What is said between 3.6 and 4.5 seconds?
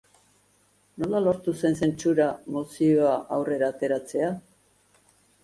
ateratzea?